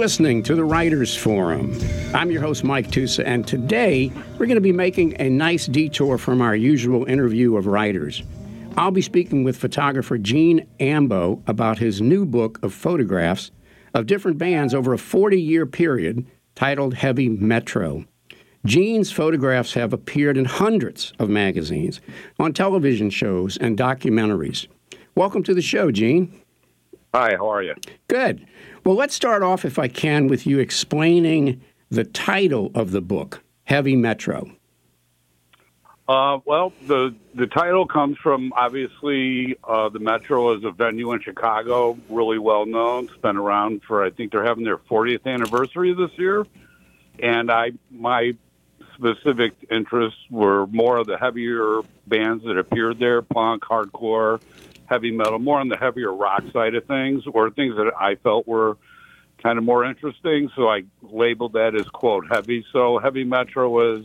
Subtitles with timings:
[0.00, 1.78] listening to the Writers Forum.
[2.14, 6.16] I'm your host, Mike Tusa, and today we're going to be making a nice detour
[6.16, 8.22] from our usual interview of writers.
[8.78, 13.50] I'll be speaking with photographer Gene Ambo about his new book of photographs
[13.92, 18.06] of different bands over a 40 year period titled Heavy Metro.
[18.64, 22.00] Gene's photographs have appeared in hundreds of magazines,
[22.38, 24.66] on television shows, and documentaries.
[25.14, 26.40] Welcome to the show, Gene.
[27.12, 27.74] Hi, how are you?
[28.08, 28.46] Good.
[28.84, 33.42] Well, let's start off, if I can, with you explaining the title of the book,
[33.64, 34.50] Heavy Metro.
[36.08, 41.20] Uh, well, the the title comes from obviously uh, the Metro is a venue in
[41.20, 43.04] Chicago, really well known.
[43.04, 46.46] It's been around for I think they're having their 40th anniversary this year,
[47.20, 48.32] and I my
[48.96, 54.40] specific interests were more of the heavier bands that appeared there, punk, hardcore,
[54.90, 58.46] heavy metal, more on the heavier rock side of things, or things that I felt
[58.46, 58.76] were
[59.42, 60.50] kind of more interesting.
[60.56, 62.64] So I labeled that as quote heavy.
[62.72, 64.04] So heavy metro was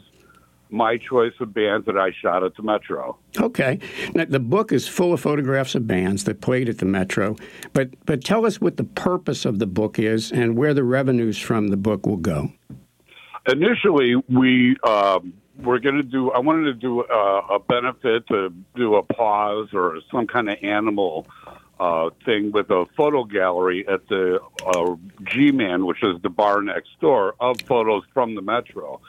[0.70, 3.18] my choice of bands that I shot at the Metro.
[3.40, 3.80] Okay.
[4.14, 7.36] Now, the book is full of photographs of bands that played at the Metro,
[7.74, 11.40] but but tell us what the purpose of the book is and where the revenues
[11.40, 12.52] from the book will go.
[13.48, 16.32] Initially, we um, were going to do.
[16.32, 20.58] I wanted to do a, a benefit to do a PAWS or some kind of
[20.62, 21.28] animal
[21.80, 27.00] uh, thing with a photo gallery at the uh, G-Man, which is the bar next
[27.00, 29.02] door, of photos from the Metro.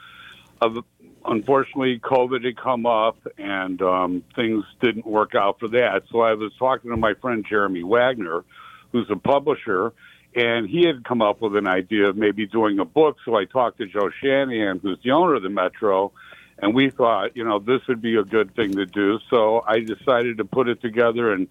[0.61, 0.81] Uh,
[1.25, 6.03] unfortunately, COVID had come up and um, things didn't work out for that.
[6.11, 8.43] So I was talking to my friend Jeremy Wagner,
[8.91, 9.93] who's a publisher,
[10.35, 13.17] and he had come up with an idea of maybe doing a book.
[13.23, 16.11] So I talked to Joe Shanahan, who's the owner of the Metro,
[16.59, 19.19] and we thought, you know, this would be a good thing to do.
[19.29, 21.47] So I decided to put it together, and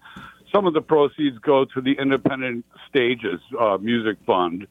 [0.53, 4.67] some of the proceeds go to the Independent Stages uh, Music Fund,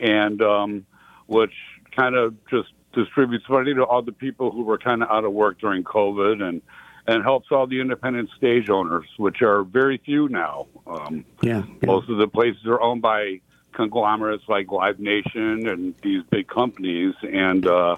[0.00, 0.86] and um,
[1.26, 1.54] which
[1.94, 5.32] kind of just distributes money to all the people who were kind of out of
[5.32, 6.62] work during COVID, and
[7.06, 10.66] and helps all the independent stage owners, which are very few now.
[10.86, 13.40] Um, yeah, yeah, most of the places are owned by
[13.72, 17.96] conglomerates like Live Nation and these big companies, and uh,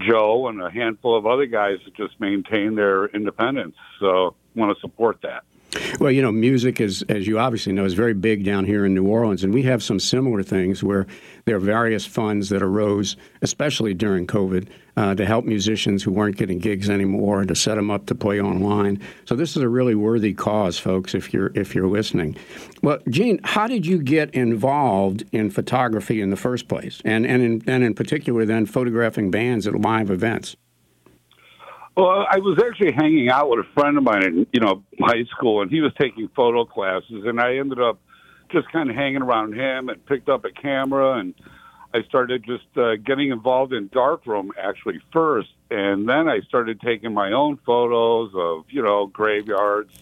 [0.00, 3.76] Joe and a handful of other guys that just maintain their independence.
[4.00, 5.44] So, want to support that.
[6.00, 8.94] Well, you know, music is, as you obviously know, is very big down here in
[8.94, 11.06] New Orleans, and we have some similar things where
[11.44, 16.36] there are various funds that arose, especially during COVID, uh, to help musicians who weren't
[16.36, 19.00] getting gigs anymore to set them up to play online.
[19.26, 21.14] So this is a really worthy cause, folks.
[21.14, 22.36] If you're if you're listening,
[22.82, 27.42] well, Gene, how did you get involved in photography in the first place, and and
[27.42, 30.56] in, and in particular, then photographing bands at live events?
[31.98, 35.24] Well, I was actually hanging out with a friend of mine in, you know, high
[35.24, 37.98] school, and he was taking photo classes, and I ended up
[38.52, 41.34] just kind of hanging around him and picked up a camera, and
[41.92, 47.12] I started just uh, getting involved in darkroom actually first, and then I started taking
[47.12, 49.92] my own photos of, you know, graveyards,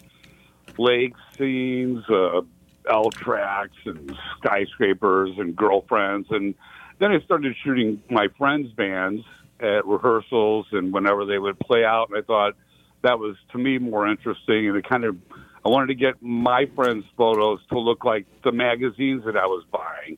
[0.77, 2.41] lake scenes, uh,
[2.87, 6.53] L tracks, and skyscrapers, and girlfriends, and
[6.99, 9.23] then I started shooting my friends' bands
[9.59, 12.09] at rehearsals and whenever they would play out.
[12.09, 12.53] And I thought
[13.01, 15.17] that was to me more interesting, and it kind of
[15.65, 19.65] I wanted to get my friends' photos to look like the magazines that I was
[19.71, 20.17] buying.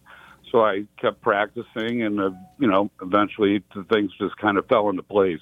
[0.52, 4.90] So I kept practicing, and uh, you know, eventually the things just kind of fell
[4.90, 5.42] into place.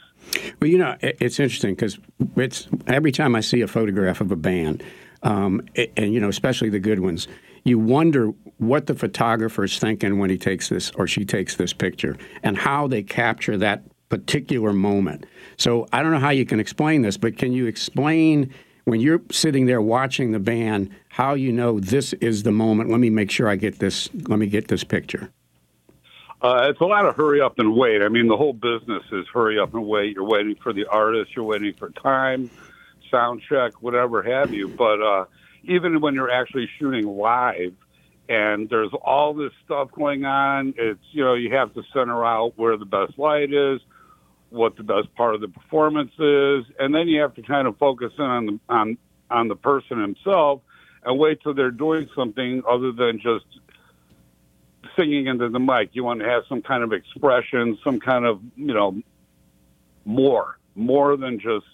[0.62, 1.98] Well, you know, it's interesting because
[2.36, 4.84] it's every time I see a photograph of a band,
[5.24, 5.62] um,
[5.96, 7.28] and you know, especially the good ones,
[7.68, 8.28] you wonder
[8.60, 12.58] what the photographer is thinking when he takes this or she takes this picture and
[12.58, 15.26] how they capture that particular moment.
[15.58, 18.54] So I don't know how you can explain this, but can you explain
[18.86, 22.90] when you're sitting there watching the band how you know this is the moment?
[22.90, 24.10] Let me make sure I get this.
[24.14, 25.30] Let me get this picture.
[26.42, 28.02] Uh, it's a lot of hurry up and wait.
[28.02, 30.16] I mean, the whole business is hurry up and wait.
[30.16, 31.36] You're waiting for the artist.
[31.36, 32.50] You're waiting for time,
[33.12, 34.68] sound check, whatever have you.
[34.68, 35.26] But uh,
[35.68, 37.74] even when you're actually shooting live
[38.30, 42.54] and there's all this stuff going on, it's, you know, you have to center out
[42.56, 43.80] where the best light is,
[44.50, 47.78] what the best part of the performance is, and then you have to kind of
[47.78, 48.98] focus in on the, on,
[49.30, 50.62] on the person himself
[51.04, 53.46] and wait till they're doing something other than just
[54.98, 55.90] singing into the mic.
[55.94, 59.02] You want to have some kind of expression, some kind of, you know,
[60.06, 61.66] more, more than just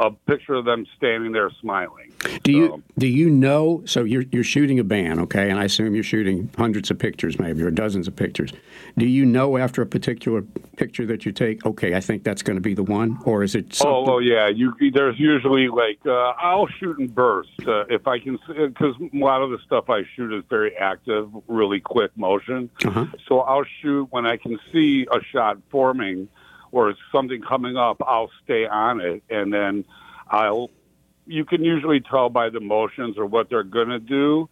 [0.00, 2.12] a picture of them standing there smiling.
[2.42, 3.82] Do you do you know?
[3.84, 5.50] So you're you're shooting a band, okay?
[5.50, 8.52] And I assume you're shooting hundreds of pictures, maybe or dozens of pictures.
[8.96, 10.42] Do you know after a particular
[10.76, 13.54] picture that you take, okay, I think that's going to be the one, or is
[13.54, 13.94] it something?
[14.08, 14.48] Oh, oh yeah.
[14.48, 19.16] You there's usually like uh, I'll shoot in bursts uh, if I can because a
[19.16, 22.70] lot of the stuff I shoot is very active, really quick motion.
[22.84, 23.06] Uh-huh.
[23.28, 26.28] So I'll shoot when I can see a shot forming
[26.72, 28.02] or something coming up.
[28.06, 29.84] I'll stay on it, and then
[30.28, 30.70] I'll.
[31.26, 34.48] You can usually tell by the motions or what they're going to do.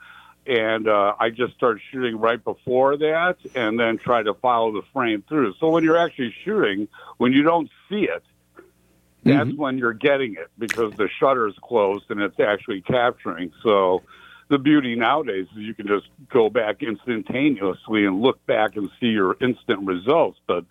[0.46, 4.82] And uh, I just start shooting right before that, and then try to follow the
[4.92, 5.54] frame through.
[5.58, 6.86] So when you're actually shooting,
[7.16, 8.22] when you don't see it,
[9.26, 13.52] that's when you're getting it because the shutter's closed and it's actually capturing.
[13.62, 14.02] So
[14.48, 19.06] the beauty nowadays is you can just go back instantaneously and look back and see
[19.06, 20.38] your instant results.
[20.46, 20.64] But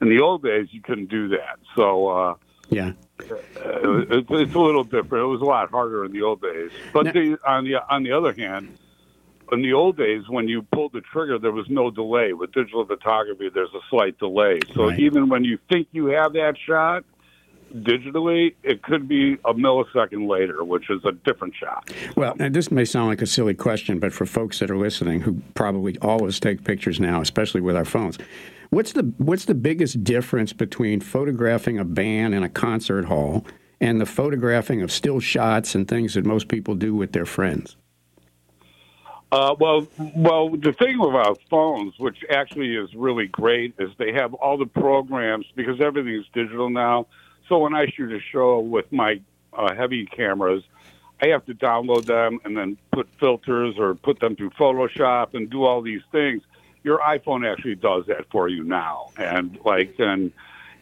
[0.00, 1.58] in the old days, you couldn't do that.
[1.76, 2.34] So uh,
[2.70, 2.92] Yeah.
[3.20, 5.24] it's, it's a little different.
[5.24, 6.70] It was a lot harder in the old days.
[6.92, 8.76] But the, on the on the other hand,
[9.52, 12.32] in the old days, when you pulled the trigger, there was no delay.
[12.32, 14.60] With digital photography, there's a slight delay.
[14.74, 14.98] So Right.
[15.00, 17.04] even when you think you have that shot,
[17.74, 21.90] digitally, it could be a millisecond later, which is a different shot.
[22.16, 25.20] Well, now this may sound like a silly question, but for folks that are listening
[25.20, 28.18] who probably always take pictures now, especially with our phones,
[28.70, 33.44] what's the what's the biggest difference between photographing a band in a concert hall
[33.80, 37.76] and the photographing of still shots and things that most people do with their friends?
[39.32, 39.86] Uh, well,
[40.16, 44.66] well, the thing about phones, which actually is really great, is they have all the
[44.66, 47.06] programs because everything's digital now.
[47.48, 49.20] So when I shoot a show with my
[49.52, 50.64] uh, heavy cameras,
[51.22, 55.48] I have to download them and then put filters or put them through Photoshop and
[55.48, 56.42] do all these things.
[56.82, 60.32] Your iPhone actually does that for you now, and like and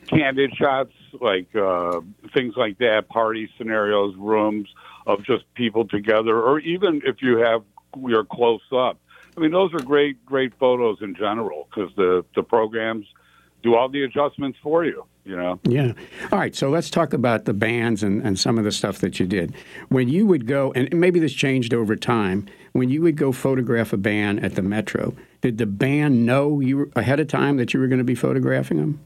[0.07, 2.01] candid shots, like uh,
[2.35, 4.69] things like that, party scenarios, rooms
[5.07, 7.63] of just people together, or even if you have
[7.97, 8.99] you're close up.
[9.37, 13.07] I mean, those are great, great photos in general because the the programs
[13.63, 15.05] do all the adjustments for you.
[15.25, 15.61] You know.
[15.65, 15.93] Yeah.
[16.33, 16.57] All right.
[16.57, 19.55] So let's talk about the bands and, and some of the stuff that you did.
[19.91, 23.93] When you would go, and maybe this changed over time, when you would go photograph
[23.93, 27.81] a band at the Metro, did the band know you ahead of time that you
[27.81, 29.01] were going to be photographing them?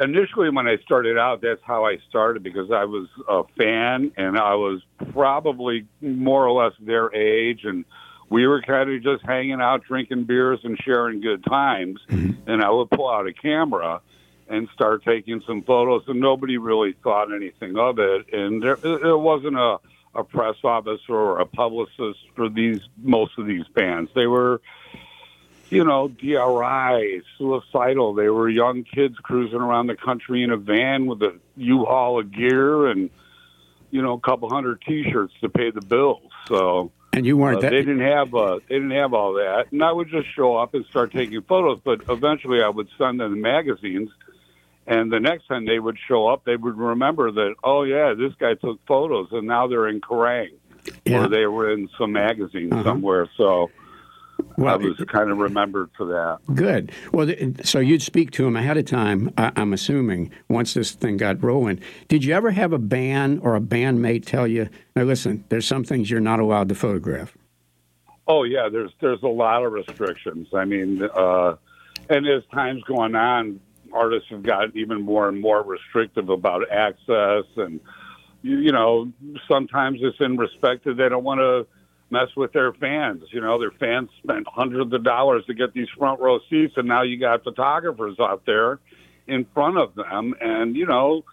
[0.00, 4.36] initially when I started out, that's how I started because I was a fan and
[4.38, 7.84] I was probably more or less their age and
[8.30, 12.00] we were kind of just hanging out, drinking beers and sharing good times.
[12.08, 12.50] Mm-hmm.
[12.50, 14.00] And I would pull out a camera
[14.48, 18.32] and start taking some photos and nobody really thought anything of it.
[18.32, 19.78] And there, there wasn't a,
[20.14, 24.10] a press office or a publicist for these, most of these bands.
[24.14, 24.60] They were,
[25.70, 28.14] you know, DRI, suicidal.
[28.14, 32.30] They were young kids cruising around the country in a van with a U-Haul of
[32.32, 33.10] gear and,
[33.90, 36.30] you know, a couple hundred T-shirts to pay the bills.
[36.48, 37.70] So And you uh, weren't they that.
[37.70, 40.84] didn't have uh, they didn't have all that, and I would just show up and
[40.86, 41.80] start taking photos.
[41.84, 44.10] But eventually, I would send them the magazines,
[44.86, 48.32] and the next time they would show up, they would remember that oh yeah, this
[48.38, 50.50] guy took photos, and now they're in Kerrang
[51.06, 51.24] Yeah.
[51.24, 52.84] or they were in some magazine Uh-huh.
[52.84, 53.28] somewhere.
[53.38, 53.70] So
[54.40, 56.38] I Well, was kind of remembered for that.
[56.54, 56.92] Good.
[57.12, 57.32] Well,
[57.62, 61.42] so you'd speak to them ahead of time, I- I'm assuming, once this thing got
[61.42, 61.80] rolling.
[62.08, 65.84] Did you ever have a band or a bandmate tell you, now listen, there's some
[65.84, 67.36] things you're not allowed to photograph?
[68.26, 70.48] Oh yeah, there's there's a lot of restrictions.
[70.54, 71.56] I mean, uh,
[72.08, 73.60] and as time's going on,
[73.92, 77.80] artists have gotten even more and more restrictive about access, and
[78.42, 79.12] you, you know,
[79.46, 81.66] sometimes it's in respect that they don't want to
[82.14, 83.22] mess with their fans.
[83.30, 86.86] You know, their fans spent hundreds of dollars to get these front row seats, and
[86.88, 88.78] now you got photographers out there
[89.26, 91.24] in front of them, and you know.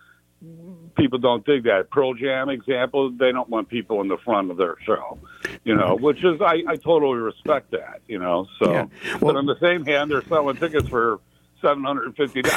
[0.97, 1.91] People don't dig that.
[1.91, 5.19] Pearl Jam example, they don't want people in the front of their show,
[5.63, 8.47] you know, which is, I, I totally respect that, you know.
[8.57, 8.85] So, Yeah.
[9.19, 11.19] but on the same hand, they're selling tickets for
[11.63, 12.49] $750.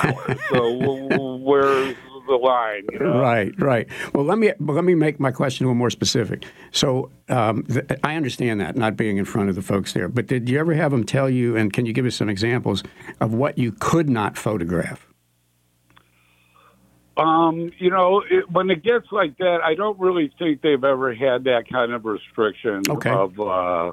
[0.48, 1.94] so, w- w- where's
[2.26, 3.20] the line, you know?
[3.20, 3.86] Right, right.
[4.14, 6.44] Well, let me let me make my question a little more specific.
[6.72, 10.26] So, um, th- I understand that not being in front of the folks there, but
[10.26, 12.82] did you ever have them tell you, and can you give us some examples
[13.20, 15.06] of what you could not photograph?
[17.16, 21.14] Um, you know, it, when it gets like that, I don't really think they've ever
[21.14, 23.10] had that kind of restriction Okay.
[23.10, 23.92] of, uh,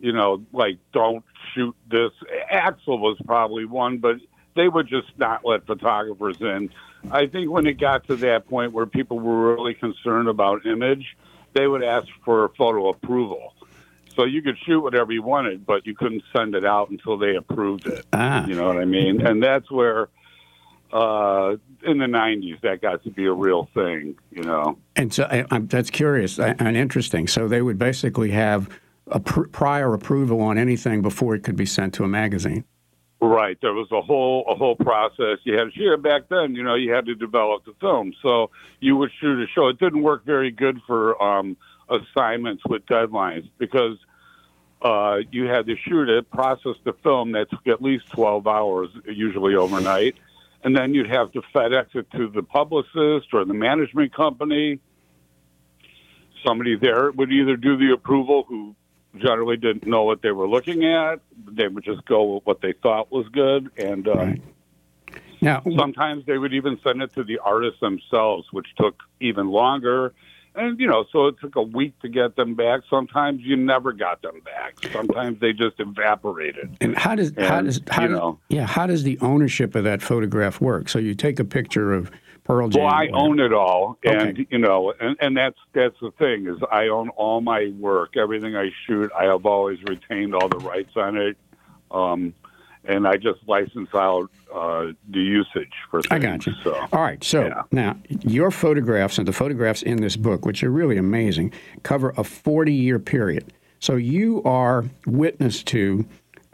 [0.00, 1.24] you know, like don't
[1.54, 2.10] shoot this.
[2.52, 4.16] Axl was probably one, but
[4.56, 6.70] they would just not let photographers in.
[7.10, 11.16] I think when it got to that point where people were really concerned about image,
[11.54, 13.54] they would ask for photo approval.
[14.14, 17.36] So you could shoot whatever you wanted, but you couldn't send it out until they
[17.36, 18.04] approved it.
[18.12, 19.24] Ah, You know what I mean?
[19.24, 20.08] And that's where
[20.92, 24.16] uh, in the '90s, that got to be a real thing.
[24.30, 24.78] You know.
[24.96, 27.28] And so I, I'm, that's curious and interesting.
[27.28, 28.68] So they would basically have
[29.06, 32.64] a pr- prior approval on anything before it could be sent to a magazine.
[33.22, 33.58] Right.
[33.60, 35.38] There was a whole a whole process.
[35.44, 36.54] You had to back then.
[36.54, 38.14] You know, you had to develop the film.
[38.22, 38.50] So
[38.80, 39.68] you would shoot a show.
[39.68, 41.58] It didn't work very good for um,
[41.90, 43.98] assignments with deadlines because
[44.80, 47.32] uh, you had to shoot it, process the film.
[47.32, 50.16] That took at least twelve hours, usually overnight,
[50.64, 54.80] and then you'd have to FedEx it to the publicist or the management company.
[56.42, 58.74] Somebody there would either do the approval, who
[59.18, 61.20] generally didn't know what they were looking at.
[61.50, 64.42] They would just go with what they thought was good, and uh, Right.
[65.42, 70.12] Now, sometimes they would even send it to the artists themselves, which took even longer.
[70.54, 72.80] And you know, so it took a week to get them back.
[72.90, 74.74] Sometimes you never got them back.
[74.92, 76.76] Sometimes they just evaporated.
[76.80, 78.38] and how does how does how you know.
[78.48, 80.88] yeah how does the ownership of that photograph work?
[80.88, 82.10] So you take a picture of
[82.50, 84.46] Well, I own it all, and Okay.
[84.50, 88.56] you know, and, and that's that's the thing is I own all my work, everything
[88.56, 89.10] I shoot.
[89.18, 91.36] I have always retained all the rights on it,
[91.90, 92.34] um,
[92.84, 96.12] and I just license out uh, the usage for things.
[96.12, 96.54] I got you.
[96.64, 97.22] So All right.
[97.22, 97.62] So Yeah.
[97.70, 101.52] now your photographs and the photographs in this book, which are really amazing,
[101.84, 103.52] cover a 40 year period.
[103.78, 106.04] So you are witness to,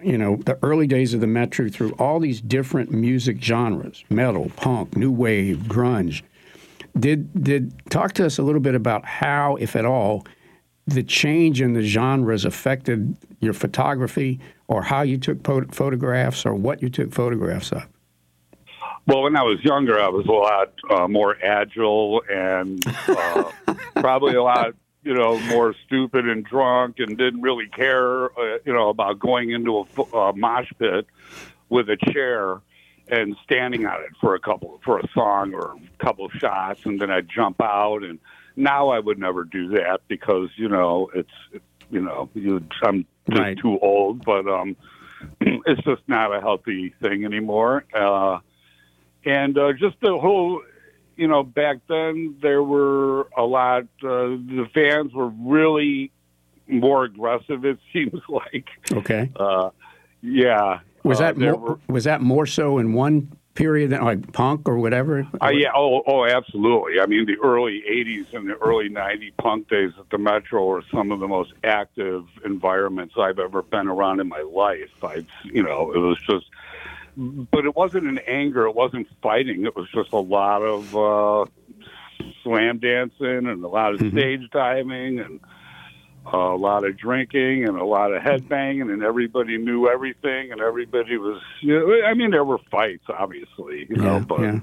[0.07, 4.53] you know, the early days of the Metro through all these different music genres metal,
[4.55, 6.23] punk, new wave, grunge.
[6.97, 10.25] Did, did talk to us a little bit about how, if at all,
[10.87, 15.45] the change in the genres affected your photography or how you took
[15.75, 17.89] photographs or what you took photographs of?
[19.07, 23.51] Well, when I was younger, I was a lot uh, more agile and uh,
[23.97, 24.75] probably a lot,
[25.07, 29.53] you know, more stupid and drunk, and didn't really care, uh, you know, about going
[29.53, 31.07] into a uh, mosh pit
[31.69, 32.61] with a chair
[33.07, 37.01] and standing on it for a couple for a song or a couple shots, and
[37.01, 38.03] then I'd jump out.
[38.03, 38.19] And
[38.57, 43.41] now I would never do that because you know it's you know you, I'm just
[43.41, 43.59] Right.
[43.59, 44.77] too old, but um,
[45.41, 47.85] it's just not a healthy thing anymore.
[47.95, 48.41] Uh,
[49.25, 50.61] and uh, just the whole
[51.17, 56.11] you know back then there were a lot uh, the fans were really
[56.69, 59.31] more aggressive it seems like Okay.
[59.37, 59.71] uh,
[60.23, 64.03] yeah Was uh, that there more, were- was that more so in one period than
[64.05, 65.27] like punk or whatever?
[65.43, 67.01] uh, yeah, oh, oh, absolutely.
[67.01, 70.83] I mean, the early '80s and the early '90 punk days at the Metro were
[70.93, 74.91] some of the most active environments I've ever been around in my life.
[75.03, 76.45] I, you know, it was just,
[77.17, 78.67] but it wasn't an anger.
[78.67, 79.65] It wasn't fighting.
[79.65, 81.47] It was just a lot of uh,
[82.43, 85.41] slam dancing and a lot of stage diving and
[86.33, 91.17] a lot of drinking and a lot of headbanging, and everybody knew everything, and everybody
[91.19, 91.41] was.
[91.61, 94.41] You know, I mean, there were fights, obviously, you know, Yeah, but.
[94.41, 94.61] yeah.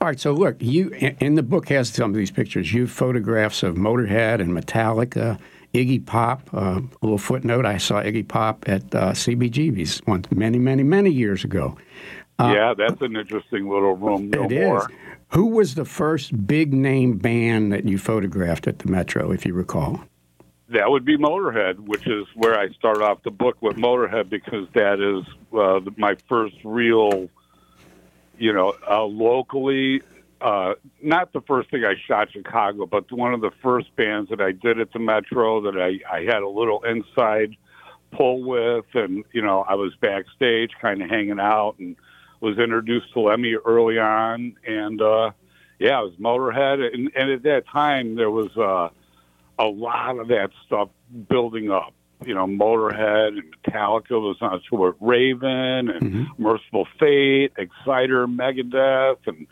[0.00, 2.72] All right, so look, you in the book has some of these pictures.
[2.72, 5.40] You have photographs of Motorhead and Metallica,
[5.74, 6.48] Iggy Pop.
[6.52, 11.10] Uh, a little footnote: I saw Iggy Pop at uh, CBGB's once, many, many, many
[11.10, 11.76] years ago.
[12.40, 14.30] yeah, that's an interesting little room.
[14.30, 14.66] No Uh, It is.
[14.66, 14.90] more.
[15.32, 19.54] Who was the first big name band that you photographed at the Metro, if you
[19.54, 20.00] recall?
[20.68, 24.68] That would be Motorhead, which is where I start off the book with Motorhead because
[24.74, 25.24] that is
[25.56, 27.28] uh, my first real,
[28.38, 30.02] you know, uh, locally.
[30.40, 34.40] Uh, not the first thing I shot Chicago, but one of the first bands that
[34.40, 37.56] I did at the Metro that I, I had a little inside
[38.12, 41.96] pull with, and you know, I was backstage, kind of hanging out, and
[42.40, 45.30] was introduced to Lemmy early on, and uh,
[45.78, 48.54] yeah, it was Motorhead, and, and at that time there was.
[48.56, 48.90] Uh,
[49.58, 50.88] a lot of that stuff
[51.28, 51.92] building up.
[52.24, 59.18] You know, Motorhead and Metallica was on tour with Raven and Mercyful Fate, Exciter, Megadeth,
[59.26, 59.46] and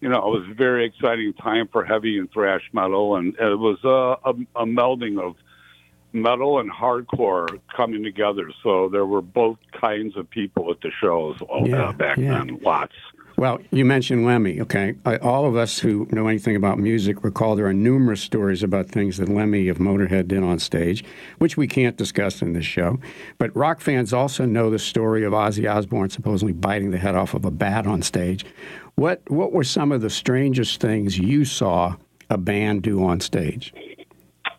[0.00, 3.58] you know, it was a very exciting time for heavy and thrash metal, and it
[3.58, 5.36] was uh, a, a melding of
[6.12, 8.50] metal and hardcore coming together.
[8.62, 12.38] So there were both kinds of people at the shows all, Yeah, uh, back yeah.
[12.38, 12.94] then, lots.
[13.38, 14.94] Well, you mentioned Lemmy, okay?
[15.04, 18.88] I, all of us who know anything about music recall there are numerous stories about
[18.88, 21.04] things that Lemmy of Motorhead did on stage,
[21.36, 22.98] which we can't discuss in this show.
[23.36, 27.34] But rock fans also know the story of Ozzy Osbourne supposedly biting the head off
[27.34, 28.46] of a bat on stage.
[28.96, 31.96] What, what were some of the strangest things you saw
[32.30, 33.72] a band do on stage?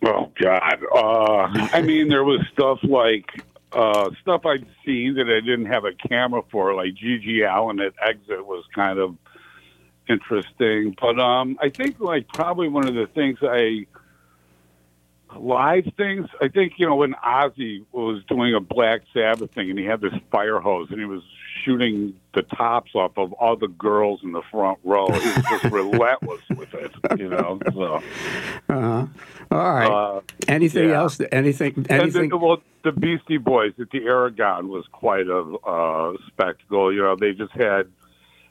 [0.05, 0.77] Oh God!
[0.93, 5.85] Uh, I mean, there was stuff like uh, stuff I'd seen that I didn't have
[5.85, 9.15] a camera for, like GG Allin at Exit was kind of
[10.07, 10.95] interesting.
[11.01, 13.87] But um, I think like probably one of the things I
[15.35, 16.27] live things.
[16.41, 20.01] I think you know when Ozzy was doing a Black Sabbath thing and he had
[20.01, 21.23] this fire hose and he was
[21.67, 25.07] shooting the tops off of all the girls in the front row.
[25.07, 27.59] He was just relentless with it, you know.
[27.73, 27.95] So,
[28.69, 29.05] Uh-huh.
[29.51, 29.87] All right.
[30.17, 30.99] uh, anything yeah.
[30.99, 31.19] else?
[31.31, 31.85] Anything?
[31.89, 32.29] Anything?
[32.29, 36.93] then, well, the Beastie Boys at the Aragon was quite a uh, spectacle.
[36.93, 37.87] You know, they just had.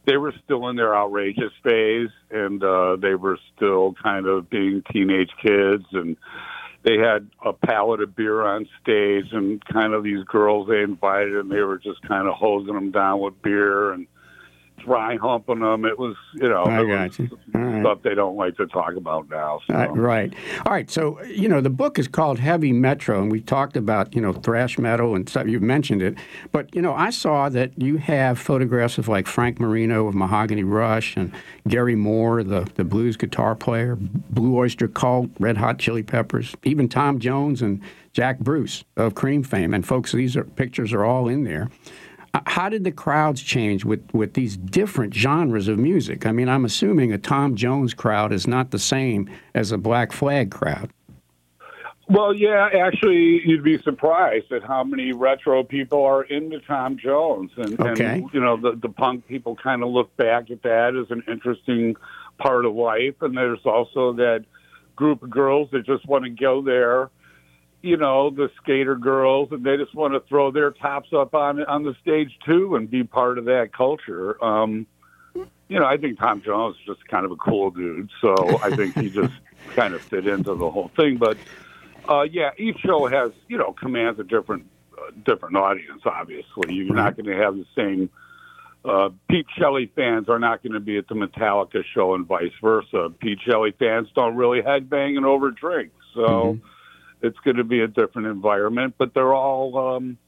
[0.04, 4.84] They were still in their outrageous phase, and uh, they were still kind of being
[4.92, 6.16] teenage kids, and
[6.84, 11.36] they had a pallet of beer on stage, and kind of these girls they invited,
[11.36, 14.06] and they were just kind of hosing them down with beer and
[14.78, 15.84] dry humping them.
[15.84, 17.38] It was, you know, I got you.
[17.52, 17.80] Right.
[17.82, 19.60] stuff they don't like to talk about now.
[19.66, 19.74] So.
[19.74, 20.32] Uh, right.
[20.64, 20.90] All right.
[20.90, 24.32] So, you know, the book is called Heavy Metro, and we talked about, you know,
[24.32, 25.46] thrash metal and stuff.
[25.46, 26.16] You mentioned it.
[26.52, 30.64] But, you know, I saw that you have photographs of like Frank Marino of Mahogany
[30.64, 31.32] Rush and
[31.68, 36.88] Gary Moore, the, the blues guitar player, Blue Oyster Cult, Red Hot Chili Peppers, even
[36.88, 37.80] Tom Jones and
[38.12, 39.74] Jack Bruce of Cream fame.
[39.74, 41.70] And, folks, these are pictures are all in there.
[42.46, 46.26] How did the crowds change with, with these different genres of music?
[46.26, 50.12] I mean, I'm assuming a Tom Jones crowd is not the same as a Black
[50.12, 50.90] Flag crowd.
[52.08, 57.50] Well, yeah, actually, you'd be surprised at how many retro people are into Tom Jones,
[57.56, 58.20] and, Okay.
[58.20, 61.24] and you know, the the punk people kind of look back at that as an
[61.26, 61.96] interesting
[62.38, 63.14] part of life.
[63.22, 64.44] And there's also that
[64.94, 67.10] group of girls that just want to go there,
[67.86, 71.64] you know, the skater girls, and they just want to throw their tops up on
[71.64, 74.42] on the stage too and be part of that culture.
[74.44, 74.86] Um,
[75.68, 78.74] you know, I think Tom Jones is just kind of a cool dude, so I
[78.74, 79.32] think he just
[79.76, 81.38] kind of fit into the whole thing, but.
[82.08, 84.64] Uh, yeah, each show has you know commands a different
[84.96, 86.02] uh, different audience.
[86.04, 88.08] Obviously, you're not going to have the same.
[88.84, 92.52] Uh, Pete Shelley fans are not going to be at the Metallica show, and vice
[92.62, 93.12] versa.
[93.18, 96.60] Pete Shelley fans don't really headbang and over drink, so
[97.22, 98.94] it's going to be a different environment.
[98.98, 100.18] But they're all um,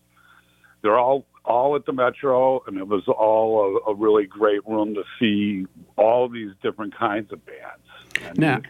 [0.82, 4.94] they're all all at the Metro, and it was all a, a really great room
[4.94, 5.66] to see
[5.96, 8.26] all these different kinds of bands.
[8.26, 8.60] And Now,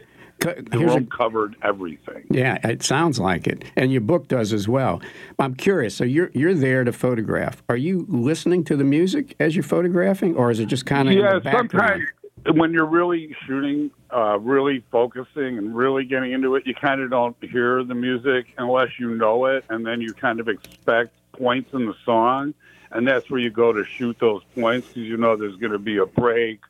[0.40, 2.24] the here's a, room covered everything.
[2.30, 5.02] yeah, it sounds like it, and your book does as well.
[5.40, 5.94] I'm curious.
[5.96, 7.62] So you're you're there to photograph.
[7.68, 11.12] Are you listening to the music as you're photographing, or is it just kind of
[11.14, 11.70] in yeah, the background?
[11.72, 12.04] sometimes
[12.46, 17.10] when you're really shooting, uh, really focusing, and really getting into it, you kind of
[17.10, 21.70] don't hear the music unless you know it, and then you kind of expect points
[21.72, 22.54] in the song,
[22.90, 25.78] and that's where you go to shoot those points because you know there's going to
[25.78, 26.60] be a break,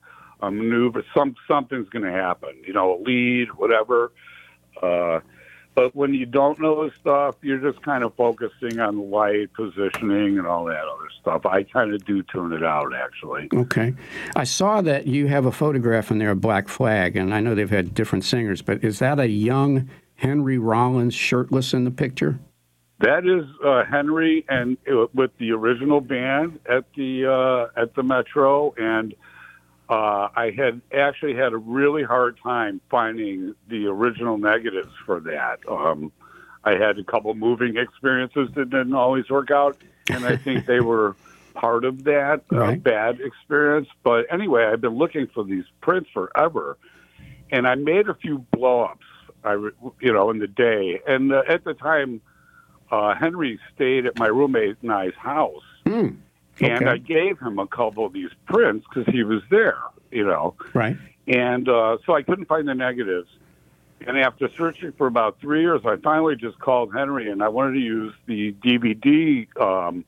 [0.40, 4.12] a maneuver, some something's going to happen, you know, a lead, whatever.
[4.82, 5.20] Uh,
[5.78, 9.52] but when you don't know the stuff, you're just kind of focusing on the light,
[9.52, 11.46] positioning, and all that other stuff.
[11.46, 13.48] I kind of do tune it out, actually.
[13.54, 13.94] Okay.
[14.34, 17.54] I saw that you have a photograph in there of Black Flag, and I know
[17.54, 22.40] they've had different singers, but is that a young Henry Rollins shirtless in the picture?
[22.98, 28.02] That is uh, Henry and uh, with the original band at the uh, at the
[28.02, 29.14] Metro, and
[29.88, 35.60] uh, I had actually had a really hard time finding the original negatives for that.
[35.68, 36.12] Um,
[36.64, 39.78] I had a couple moving experiences that didn't always work out,
[40.10, 41.16] and I think they were
[41.54, 42.82] part of that uh, Right.
[42.82, 43.88] bad experience.
[44.02, 46.76] But anyway, I've been looking for these prints forever,
[47.50, 49.04] and I made a few blow-ups.
[49.44, 49.52] I,
[50.00, 52.20] you know, in the day, and uh, at the time,
[52.90, 56.08] uh, Henry stayed at my roommate and I's house, Hmm.
[56.60, 56.86] And Okay.
[56.86, 59.78] I gave him a couple of these prints because he was there,
[60.10, 60.54] you know.
[60.74, 60.96] Right.
[61.26, 63.28] And uh, so I couldn't find the negatives.
[64.06, 67.74] And after searching for about three years, I finally just called Henry and I wanted
[67.74, 70.04] to use the DVD um,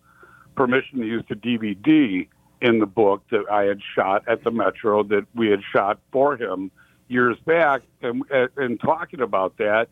[0.54, 2.28] permission to use the DVD
[2.60, 6.36] in the book that I had shot at the Metro that we had shot for
[6.36, 6.70] him
[7.08, 7.82] years back.
[8.02, 9.88] And, and talking about that,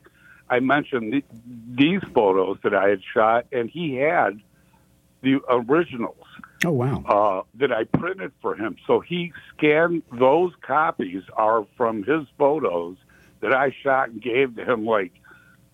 [0.49, 1.25] I mentioned the,
[1.75, 4.41] these photos that I had shot, and he had
[5.23, 6.27] the originals
[6.65, 7.05] Oh, wow.
[7.07, 8.77] uh, that I printed for him.
[8.87, 12.97] So he scanned those copies are from his photos
[13.41, 15.13] that I shot and gave to him like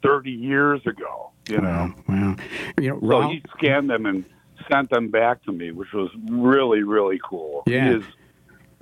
[0.02, 1.30] 30 years ago.
[1.48, 2.36] You know, Wow.
[2.80, 4.24] You know, so he scanned them and
[4.70, 7.64] sent them back to me, which was really really cool.
[7.66, 7.84] Yeah.
[7.90, 8.04] He is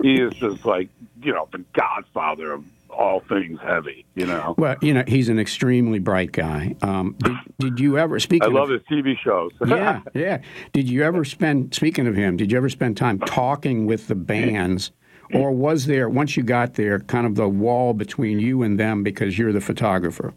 [0.01, 0.89] he is just like
[1.21, 2.63] you know the godfather of
[2.93, 4.05] all things heavy.
[4.15, 6.75] You know, well, you know, he's an extremely bright guy.
[6.81, 8.43] Um, did, did you ever, speak?
[8.43, 9.51] I love of, his TV shows.
[9.67, 10.41] yeah, yeah.
[10.71, 14.15] Did you ever spend, speaking of him, did you ever spend time talking with the
[14.15, 14.91] bands?
[15.33, 19.01] Or was there, once you got there, kind of the wall between you and them
[19.03, 20.33] because you're the photographer?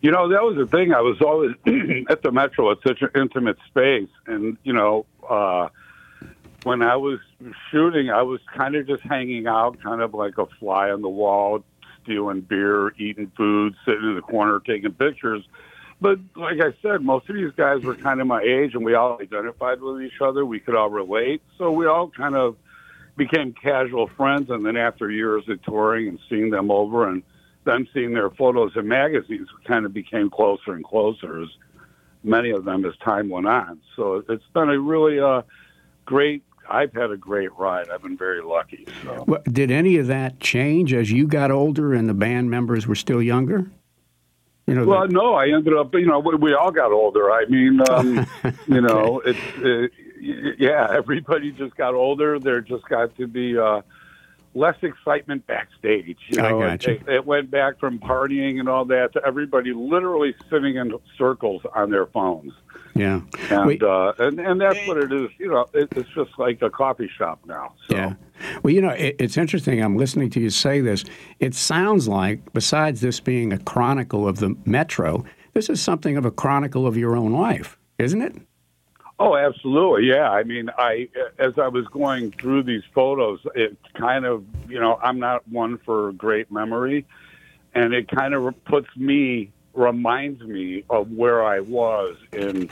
[0.00, 0.92] You know, that was the thing.
[0.92, 1.52] I was always
[2.10, 5.68] at the Metro It's such an intimate space, and you know, uh,
[6.64, 7.18] when I was
[7.70, 11.08] shooting, I was kind of just hanging out, kind of like a fly on the
[11.08, 11.64] wall,
[12.02, 15.44] stealing beer, eating food, sitting in the corner taking pictures.
[16.00, 18.94] but like I said, most of these guys were kind of my age, and we
[18.94, 20.44] all identified with each other.
[20.44, 22.56] We could all relate, so we all kind of
[23.16, 24.50] became casual friends.
[24.50, 27.22] And then after years of touring and seeing them over, and
[27.64, 31.48] them seeing their photos in magazines, we kind of became closer and closer as
[32.24, 33.80] many of them as time went on.
[33.96, 35.42] So it's been a really uh,
[36.04, 36.42] great.
[36.68, 37.88] I've had a great ride.
[37.90, 38.86] I've been very lucky.
[39.02, 39.24] So.
[39.26, 42.94] Well, did any of that change as you got older and the band members were
[42.94, 43.70] still younger?
[44.66, 45.92] You know, well, no, I ended up.
[45.94, 47.32] You know, we, we all got older.
[47.32, 48.26] I mean, um,
[48.68, 49.90] you know, it's it,
[50.58, 50.88] yeah.
[50.90, 52.38] Everybody just got older.
[52.38, 53.82] There just got to be uh,
[54.54, 56.18] less excitement backstage.
[56.28, 56.92] You know, I got you.
[56.94, 61.62] It, it went back from partying and all that to everybody literally sitting in circles
[61.74, 62.52] on their phones.
[62.94, 63.82] Yeah, and Wait.
[63.82, 65.30] uh, and and that's what it is.
[65.38, 67.72] You know, it, it's just like a coffee shop now.
[67.88, 67.96] So.
[67.96, 68.14] Yeah.
[68.62, 69.82] Well, you know, it, it's interesting.
[69.82, 71.04] I'm listening to you say this.
[71.40, 75.24] It sounds like, besides this being a chronicle of the Metro,
[75.54, 78.36] this is something of a chronicle of your own life, isn't it?
[79.18, 80.08] Oh, absolutely.
[80.08, 80.30] Yeah.
[80.30, 84.98] I mean, I as I was going through these photos, it kind of, you know,
[85.02, 87.06] I'm not one for great memory,
[87.74, 92.70] and it kind of puts me reminds me of where I was in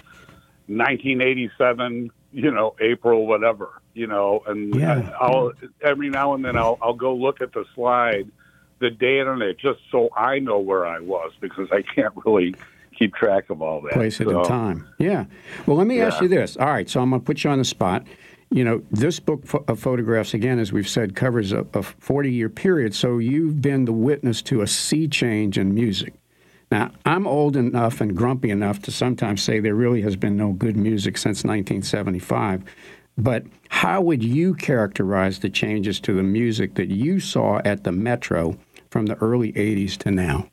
[0.79, 5.11] 1987, you know, April whatever, you know, and Yeah.
[5.21, 5.53] I'll
[5.83, 8.31] every now and then I'll I'll go look at the slide,
[8.79, 12.55] the date on it, just so I know where I was because I can't really
[12.97, 13.93] keep track of all that.
[13.93, 14.87] place it So- in time.
[14.99, 15.25] Yeah.
[15.67, 16.57] Well, let me ask you this.
[16.57, 18.07] All right, so I'm going to put you on the spot.
[18.53, 22.33] You know, this book of uh, photographs, again, as we've said, covers a, a 40
[22.33, 22.95] year period.
[22.95, 26.15] So you've been the witness to a sea change in music.
[26.71, 30.53] Now, I'm old enough and grumpy enough to sometimes say there really has been no
[30.53, 32.63] good music since 1975.
[33.19, 37.93] But how would you characterize the changes to the music that you saw at the
[37.93, 38.57] Metro
[38.91, 40.49] from the early 80s to now?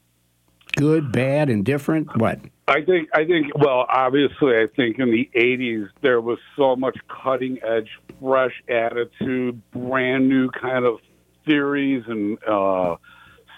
[0.76, 2.18] Good, bad, indifferent?
[2.18, 2.40] What?
[2.68, 6.98] I think I think well, obviously, I think in the '80s there was so much
[7.08, 7.90] cutting edge,
[8.22, 11.00] fresh attitude, brand new kind of
[11.46, 12.98] theories and uh,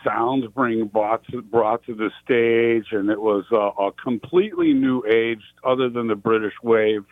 [0.03, 5.03] sounds being brought to, brought to the stage, and it was uh, a completely new
[5.05, 7.05] age, other than the British wave,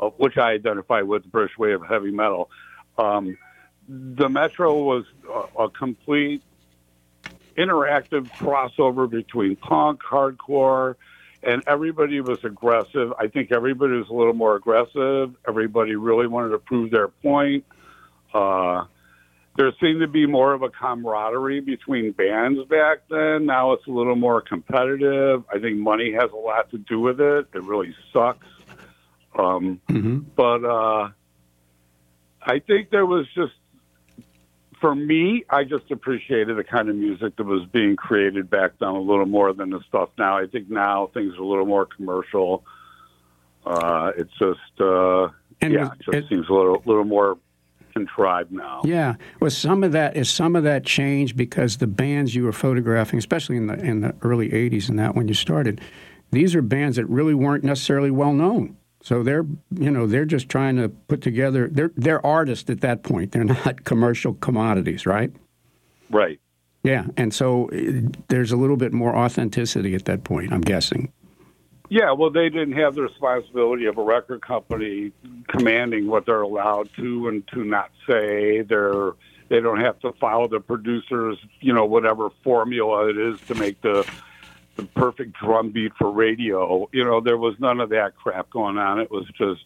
[0.00, 2.50] uh, which I identify with the British wave of heavy metal.
[2.98, 3.36] Um,
[3.88, 6.42] the Metro was a, a complete
[7.56, 10.96] interactive crossover between punk, hardcore,
[11.42, 13.12] and everybody was aggressive.
[13.18, 15.34] I think everybody was a little more aggressive.
[15.48, 17.64] Everybody really wanted to prove their point.
[18.32, 18.84] Uh,
[19.56, 23.46] there seemed to be more of a camaraderie between bands back then.
[23.46, 25.44] Now it's a little more competitive.
[25.52, 27.46] I think money has a lot to do with it.
[27.52, 28.46] It really sucks.
[29.38, 29.80] Um,
[30.36, 31.10] But uh,
[32.42, 33.52] I think there was just
[34.80, 38.88] for me, I just appreciated the kind of music that was being created back then
[38.88, 40.38] a little more than the stuff now.
[40.38, 42.64] I think now things are a little more commercial.
[43.66, 45.28] Uh, it's just, uh,
[45.60, 47.36] And yeah, was- it just it- seems a little, little more
[48.06, 48.80] contrived now.
[48.84, 52.52] Yeah, was some of that is some of that change because the bands you were
[52.52, 55.80] photographing, especially in the in the early '80s and that when you started,
[56.30, 58.76] these are bands that really weren't necessarily well known.
[59.02, 61.68] So they're you know they're just trying to put together.
[61.68, 63.32] They're they're artists at that point.
[63.32, 65.32] They're not commercial commodities, right?
[66.10, 66.40] Right.
[66.82, 70.52] Yeah, and so uh, there's a little bit more authenticity at that point.
[70.52, 71.12] I'm guessing.
[71.90, 75.10] Yeah, well, they didn't have the responsibility of a record company
[75.48, 78.62] commanding what they're allowed to and to not say.
[78.62, 79.10] They're
[79.48, 83.80] they don't have to follow the producers, you know, whatever formula it is to make
[83.82, 84.08] the
[84.76, 86.88] the perfect drum beat for radio.
[86.92, 89.00] You know, there was none of that crap going on.
[89.00, 89.64] It was just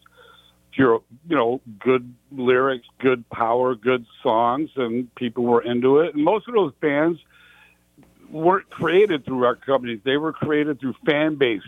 [0.72, 6.14] pure, you know, good lyrics, good power, good songs, and people were into it.
[6.14, 7.20] And most of those bands
[8.30, 10.00] weren't created through record companies.
[10.04, 11.62] They were created through fan base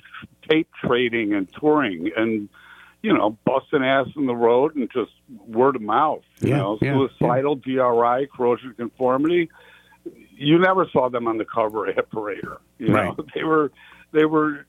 [0.48, 2.48] tape trading and touring and
[3.02, 5.12] you know busting ass in the road and just
[5.46, 6.22] word of mouth.
[6.40, 9.48] You Yeah, know, yeah, suicidal, DRI, corrosion conformity.
[10.38, 12.58] You never saw them on the cover of Hit Parader.
[12.78, 13.16] You Right.
[13.16, 13.72] know, they were
[14.12, 14.66] they were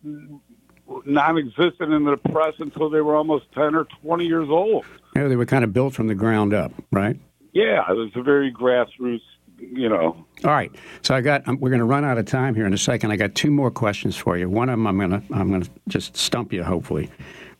[1.06, 4.86] non-existent in the press until they were almost ten or twenty years old.
[5.16, 7.20] Yeah, they were kind of built from the ground up, right?
[7.54, 9.22] Yeah, it was a very grassroots.
[9.60, 10.72] You know, All right.
[11.02, 11.48] So I got.
[11.48, 13.12] um, We're going to run out of time here in a second.
[13.12, 14.50] I got two more questions for you.
[14.50, 15.24] One of them I'm going to.
[15.34, 16.64] I'm going to just stump you.
[16.64, 17.10] Hopefully.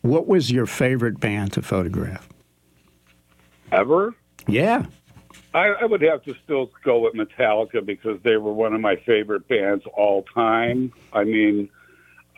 [0.02, 2.30] What was your favorite band to photograph?
[3.72, 4.14] ever.
[4.48, 4.86] Yeah.
[5.54, 8.96] I, I would have to still go with Metallica because they were one of my
[8.96, 10.94] favorite bands all time.
[11.14, 11.70] I mean,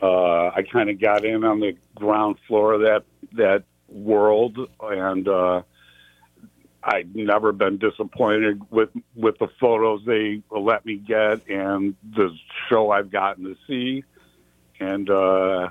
[0.01, 5.27] uh, I kind of got in on the ground floor of that that world, and
[5.27, 5.61] uh,
[6.91, 12.35] I've never been disappointed with with the photos they let me get and the
[12.67, 14.03] show I've gotten to see.
[14.79, 15.69] and uh,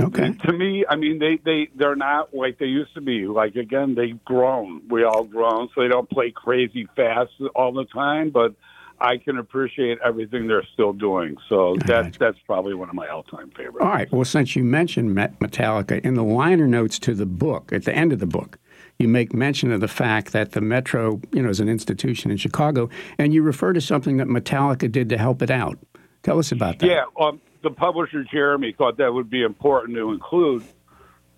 [0.00, 0.32] Okay.
[0.32, 3.26] to me, I mean, they they they're not like they used to be.
[3.26, 4.82] Like again, they've grown.
[4.88, 8.54] We all grown, so they don't play crazy fast all the time, but.
[9.02, 13.50] I can appreciate everything they're still doing, so that's that's probably one of my all-time
[13.56, 13.78] favorites.
[13.80, 14.12] All right.
[14.12, 18.12] Well, since you mentioned Metallica, in the liner notes to the book, at the end
[18.12, 18.58] of the book,
[19.00, 22.36] you make mention of the fact that the Metro, you know, is an institution in
[22.36, 25.78] Chicago, and you refer to something that Metallica did to help it out.
[26.22, 26.86] Tell us about that.
[26.86, 30.64] Yeah, um, the publisher Jeremy thought that would be important to include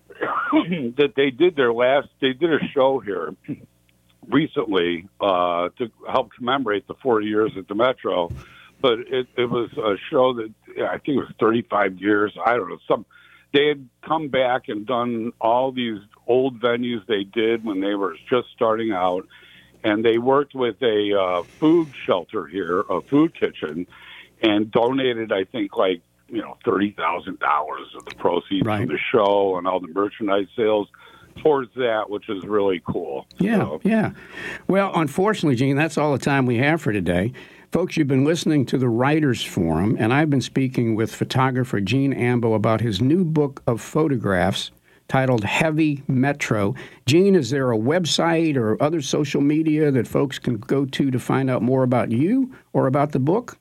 [0.97, 2.09] that they did their last.
[2.19, 3.33] They did a show here
[4.27, 8.29] recently uh, to help commemorate the 40 years at the Metro,
[8.81, 10.53] but it, it was a show that
[10.85, 12.35] I think it was 35 years.
[12.45, 13.05] I don't know some.
[13.53, 18.15] They had come back and done all these old venues they did when they were
[18.29, 19.27] just starting out,
[19.83, 23.85] and they worked with a uh, food shelter here, a food kitchen,
[24.41, 28.79] and donated, I think, like you know, thirty thousand dollars of the proceeds Right.
[28.79, 30.87] from the show and all the merchandise sales
[31.41, 33.25] towards that, which is really cool.
[33.39, 34.11] Yeah, So, yeah.
[34.67, 37.33] Well, unfortunately, Gene, that's all the time we have for today.
[37.71, 42.13] Folks, you've been listening to the Writers Forum, and I've been speaking with photographer Gene
[42.13, 44.71] Ambo about his new book of photographs
[45.07, 46.75] titled Heavy Metro.
[47.05, 51.19] Gene, is there a website or other social media that folks can go to to
[51.19, 53.57] find out more about you or about the book?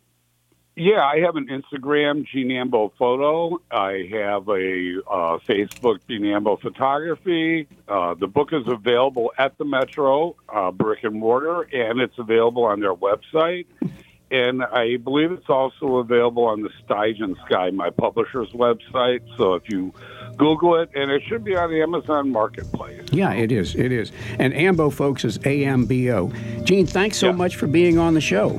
[0.75, 3.61] Yeah, I have an Instagram, Gene Ambo Photo.
[3.71, 7.69] I have a uh, Facebook, Gene Ambo Photography.
[7.87, 12.65] Uh, the book is available at the Metro, uh, brick and mortar, and it's available
[12.65, 13.67] on their website.
[14.31, 19.21] And I believe it's also available on the Stygian Sky, my publisher's website.
[19.37, 19.93] So if you
[20.39, 23.03] Google it, and it should be on the Amazon Marketplace.
[23.13, 23.75] Yeah, it is.
[23.75, 24.11] It is.
[24.39, 26.29] And Ambo, folks, is A M B O.
[26.63, 27.33] Gene, thanks so Yeah.
[27.33, 28.59] much for being on the show.